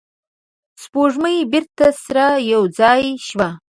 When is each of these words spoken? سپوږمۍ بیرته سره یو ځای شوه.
سپوږمۍ 0.83 1.37
بیرته 1.51 1.87
سره 2.03 2.25
یو 2.51 2.61
ځای 2.79 3.03
شوه. 3.27 3.49